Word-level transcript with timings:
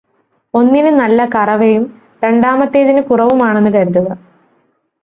ഒന്നിന് 0.53 0.91
നല്ല 0.99 1.25
കറവയും, 1.25 1.83
രണ്ടാമത്തേതിന് 2.23 3.03
കുറവുമാണെന്നു 3.03 3.69
കരുതുക. 3.69 4.07